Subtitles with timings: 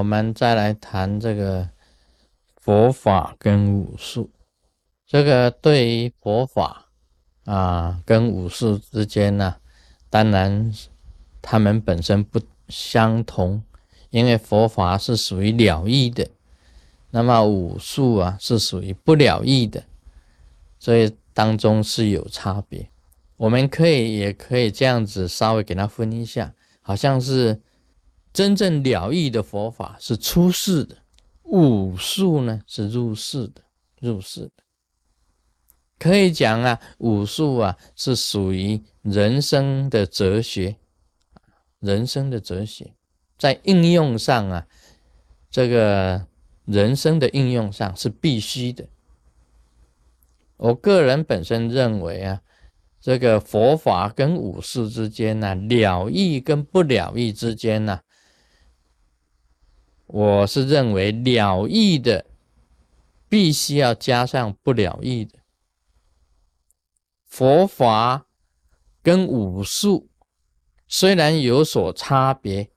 [0.00, 1.68] 我们再来谈这个
[2.56, 4.30] 佛法跟武术。
[5.06, 6.86] 这个对于佛法
[7.44, 9.56] 啊跟武术之间呢，
[10.08, 10.72] 当然
[11.42, 12.40] 他们本身不
[12.70, 13.62] 相同，
[14.08, 16.26] 因为佛法是属于了义的，
[17.10, 19.84] 那么武术啊是属于不了义的，
[20.78, 22.88] 所以当中是有差别。
[23.36, 27.60] 我们可以也可以这样子稍微给它分一下，好像是。
[28.32, 30.96] 真正了义的佛法是出世的，
[31.42, 33.62] 武术呢是入世的，
[34.00, 34.52] 入世的。
[35.98, 40.76] 可以讲啊，武术啊是属于人生的哲学，
[41.80, 42.94] 人生的哲学，
[43.36, 44.66] 在应用上啊，
[45.50, 46.26] 这个
[46.64, 48.86] 人生的应用上是必须的。
[50.56, 52.42] 我个人本身认为啊，
[53.00, 58.00] 这个佛法跟武术之间呢，了义跟不了义之间呢。
[60.12, 62.26] 我是认为了义的
[63.28, 65.38] 必须要加上不了义的
[67.24, 68.26] 佛法
[69.04, 70.08] 跟武术
[70.88, 72.70] 虽然有所差别，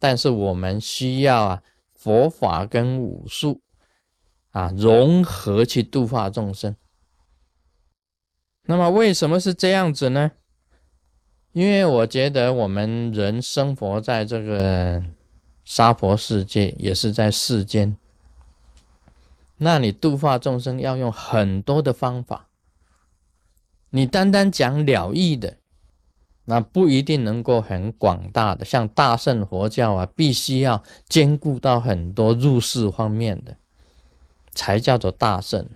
[0.00, 1.62] 但是我们需要啊
[1.94, 3.60] 佛法跟武术
[4.50, 6.74] 啊融合去度化众生。
[8.62, 10.32] 那么为什么是这样子呢？
[11.52, 15.00] 因为我觉得我们人生活在这个。
[15.74, 17.96] 娑婆世界也是在世间，
[19.56, 22.50] 那你度化众生要用很多的方法。
[23.88, 25.56] 你单单讲了义的，
[26.44, 28.66] 那不一定能够很广大的。
[28.66, 33.56] 像大乘佛教啊，必须要兼顾到很多入世方面的，
[34.52, 35.66] 才叫做大圣。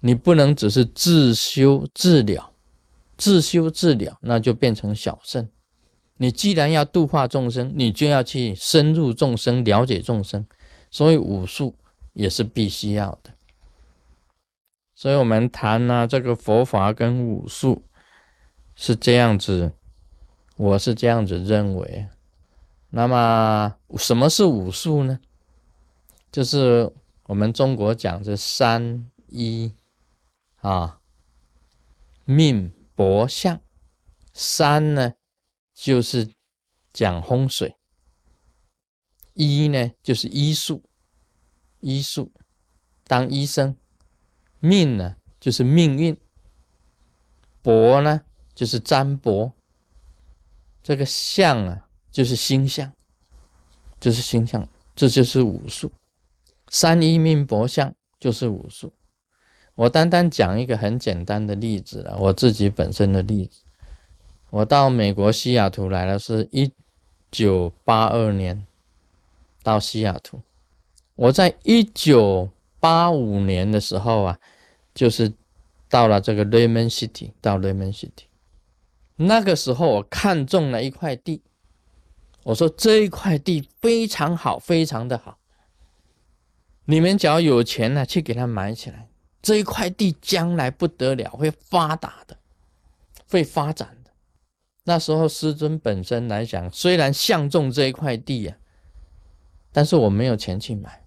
[0.00, 2.52] 你不能只是自修自了，
[3.16, 5.48] 自修自了，那就变成小圣。
[6.22, 10.46] 你既然要度化众生，你就要去深入众生，了解众生，
[10.90, 11.74] 所以武术
[12.12, 13.30] 也是必须要的。
[14.94, 17.86] 所以我们谈呢，这个佛法跟武术
[18.74, 19.72] 是这样子，
[20.58, 22.06] 我是这样子认为。
[22.90, 25.18] 那么什么是武术呢？
[26.30, 26.92] 就是
[27.28, 29.72] 我们中国讲这三一
[30.60, 31.00] 啊，
[32.26, 33.58] 命搏相，
[34.34, 35.14] 三呢？
[35.82, 36.28] 就是
[36.92, 37.74] 讲风水，
[39.32, 40.82] 医呢就是医术，
[41.80, 42.30] 医术
[43.04, 43.74] 当医生，
[44.58, 46.14] 命呢就是命运，
[47.62, 48.20] 卜呢
[48.54, 49.52] 就是占卜，
[50.82, 52.92] 这个相啊就是星象，
[53.98, 55.90] 就是星象，这就是武术。
[56.68, 58.92] 三一命博相就是武术。
[59.74, 63.62] 我单单讲一个很简单的例子了，我自己本身的例子。
[64.50, 66.72] 我到美国西雅图来了，是一
[67.30, 68.66] 九八二年
[69.62, 70.40] 到西雅图。
[71.14, 72.50] 我在一九
[72.80, 74.38] 八五年的时候啊，
[74.94, 75.32] 就是
[75.88, 78.24] 到了这个 Raymond City，到 Raymond City。
[79.16, 81.42] 那个时候我看中了一块地，
[82.42, 85.38] 我说这一块地非常好，非常的好。
[86.86, 89.08] 你们只要有钱呢，去给他买起来。
[89.42, 92.36] 这一块地将来不得了，会发达的，
[93.30, 93.96] 会发展。
[94.84, 98.56] 那时候师尊本身来讲，虽然相中这一块地呀，
[99.72, 101.04] 但是我没有钱去买。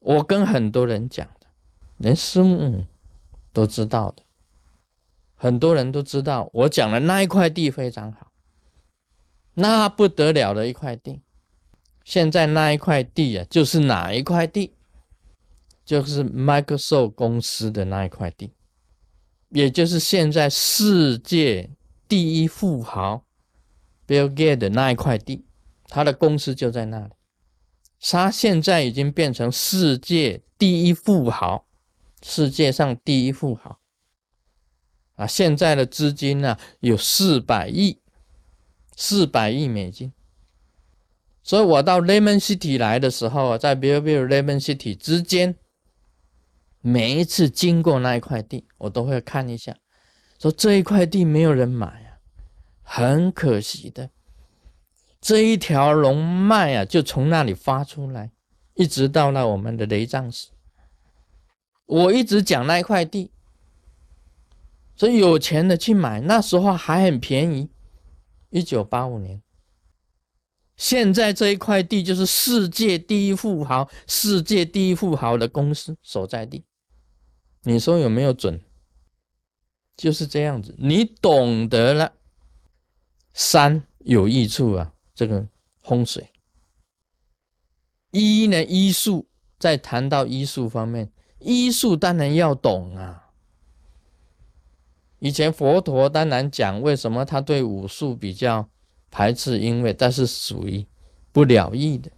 [0.00, 1.46] 我跟很多人讲的，
[1.96, 2.84] 连师母
[3.52, 4.22] 都知道的，
[5.34, 8.32] 很多人都知道我讲的那一块地非常好，
[9.54, 11.22] 那不得了的一块地。
[12.04, 14.74] 现在那一块地啊，就是哪一块地？
[15.86, 18.52] 就是 Microsoft 公司的那一块地，
[19.50, 21.70] 也就是现在世界。
[22.08, 23.24] 第一富豪
[24.06, 25.44] Bill Gates 的那一块地，
[25.88, 27.12] 他的公司就在那里。
[28.00, 31.66] 他现在已经变成世界第一富豪，
[32.22, 33.80] 世界上第一富豪
[35.14, 35.26] 啊！
[35.26, 38.00] 现在的资金呢有四百亿，
[38.94, 40.12] 四百亿美金。
[41.42, 45.56] 所以我到 Lemon City 来的时候啊，在 Bill Bill Lemon City 之间，
[46.80, 49.76] 每一次经过那一块地，我都会看一下。
[50.44, 52.20] 说这一块地没有人买啊，
[52.82, 54.10] 很可惜的。
[55.18, 58.30] 这一条龙脉啊，就从那里发出来，
[58.74, 60.50] 一直到了我们的雷藏寺。
[61.86, 63.30] 我一直讲那一块地，
[64.94, 67.70] 所以有钱的去买，那时候还很便宜。
[68.50, 69.40] 一九八五年，
[70.76, 76.66] 现在这一块地就是世界第一富豪、世界第一富豪的公司所在地。
[77.62, 78.60] 你说有没有准？
[79.96, 82.12] 就是这样子，你懂得了，
[83.32, 85.46] 山有益处啊，这个
[85.82, 86.30] 风水，
[88.10, 93.20] 医呢，医术在谈到医术方面，医术当然要懂啊。
[95.20, 98.68] 以前佛陀当然讲为什么他对武术比较
[99.10, 100.86] 排斥，因为但是属于
[101.32, 102.10] 不了义的。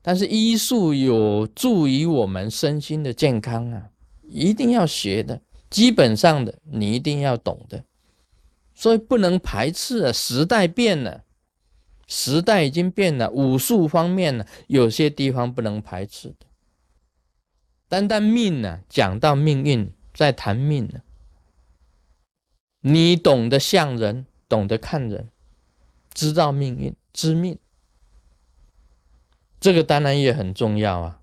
[0.00, 3.90] 但是医术有助于我们身心的健康啊，
[4.30, 7.84] 一定要学的，基本上的你一定要懂的，
[8.74, 10.12] 所以不能排斥啊。
[10.12, 11.24] 时代变了，
[12.06, 16.46] 时代已经变了，武术方面呢，有些地方不能排斥的。
[17.88, 19.92] 单单命呢，讲到命运。
[20.12, 21.00] 在谈命呢，
[22.80, 25.30] 你懂得向人，懂得看人，
[26.12, 27.56] 知道命运，知命，
[29.60, 31.19] 这个当然也很重要啊。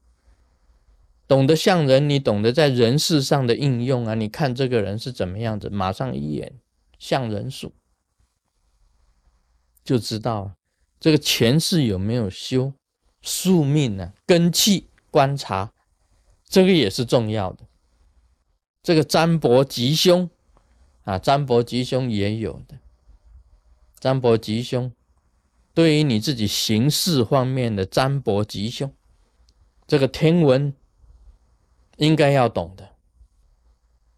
[1.27, 4.13] 懂得像人，你懂得在人事上的应用啊。
[4.13, 6.53] 你看这个人是怎么样子，马上一眼
[6.97, 7.73] 像人术，
[9.83, 10.53] 就知道
[10.99, 12.73] 这个前世有没有修
[13.21, 14.13] 宿命呢？
[14.25, 15.73] 根气观察，
[16.47, 17.65] 这个也是重要的。
[18.81, 20.29] 这个占卜吉凶
[21.03, 22.79] 啊，占卜吉凶也有的。
[23.99, 24.93] 占卜吉凶，
[25.73, 28.93] 对于你自己行事方面的占卜吉凶，
[29.85, 30.73] 这个天文
[31.97, 32.95] 应该要懂的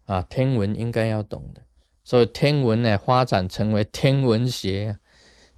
[0.06, 1.62] 啊，天文应该要懂的。
[2.02, 4.98] 所以天文呢，发展成为天文学、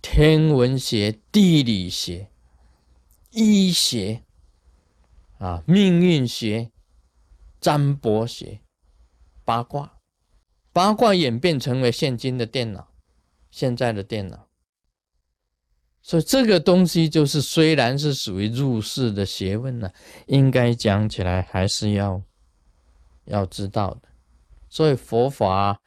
[0.01, 2.29] 天文学、地理学、
[3.31, 4.23] 医学
[5.39, 6.71] 啊、命运学、
[7.61, 8.61] 占卜学。
[9.45, 9.99] 八卦，
[10.73, 12.93] 八卦演变成为现今的电脑，
[13.51, 14.47] 现在的电脑。
[16.03, 19.91] 所以这个东西就是，虽然是属于入世的学问呢，
[20.27, 22.21] 应该讲起来还是要
[23.27, 24.09] 要知道的。
[24.69, 25.81] 所以佛法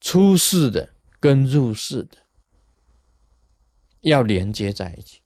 [0.00, 2.16] 出世的跟入世的
[4.00, 5.20] 要连接在一起，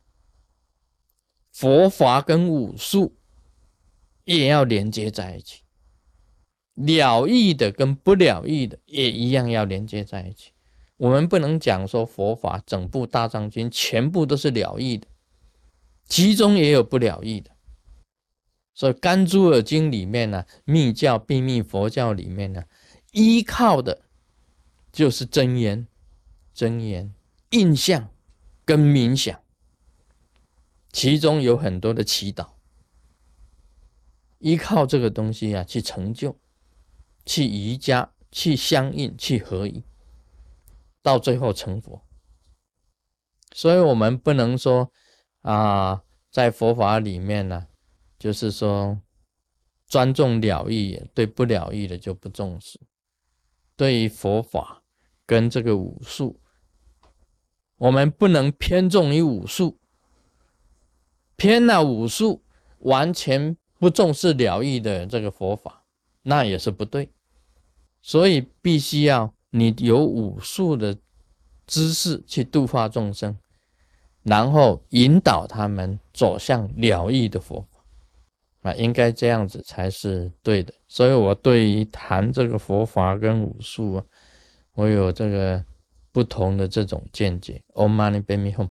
[1.52, 3.17] 佛法跟武术
[4.25, 5.62] 也要连接在一起。
[6.75, 10.54] 了义的跟不了义的也一样要连接在一起。
[11.05, 15.06] 我们不能讲说佛法整部大藏经全部都是了义的，
[16.06, 17.51] 其中也有不了义的。
[18.73, 22.65] 所以《甘珠尔经》里面呢，密教、秘密佛教里面呢，
[23.12, 24.01] 依靠的
[24.91, 25.87] 就是真言、
[26.55, 27.12] 真言、
[27.51, 28.09] 印象
[28.65, 29.39] 跟冥想，
[30.91, 32.47] 其中有很多的祈祷，
[34.39, 36.39] 依靠这个东西啊去成就。
[37.27, 39.83] 去瑜伽，去相应，去合一，
[41.05, 42.03] 到最后成佛。
[43.53, 44.91] 所以，我们不能说
[45.43, 47.69] 啊，在佛法里面呢，
[48.19, 49.01] 就是说
[49.87, 52.81] 专重了义，对不了义的就不重视。
[53.77, 54.83] 对于佛法
[55.27, 56.41] 跟这个武术，
[57.77, 59.79] 我们不能偏重于武术，
[61.37, 62.43] 偏了武术，
[62.79, 65.85] 完全不重视了义的这个佛法。
[66.23, 67.12] 那也是不对，
[68.01, 70.97] 所以必须要你有武术的
[71.65, 73.39] 知识去度化众生，
[74.25, 80.75] 然后引导他们走向了义的佛法啊，应该这样子才是对的。
[80.89, 84.05] 所以我对于谈这个佛法跟武术啊，
[84.75, 85.65] 我有这个
[86.11, 87.63] 不同的这种见解。
[87.75, 88.67] Om Mani Padme Hum。